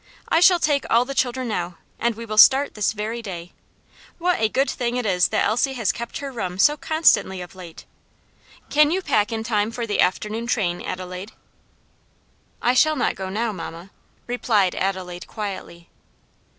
[0.29, 3.53] I shall take all the children now, and we will start this very day;
[4.17, 7.53] what a good thing it is that Elsie has kept her room so constantly of
[7.53, 7.85] late!
[8.71, 11.33] Can you pack in time for the afternoon train, Adelaide?"
[12.63, 13.91] "I shall not go now, mamma,"
[14.25, 15.87] replied Adelaide quietly.